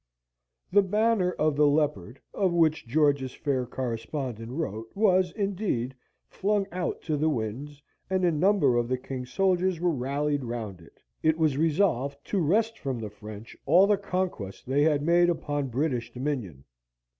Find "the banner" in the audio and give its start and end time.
0.71-1.33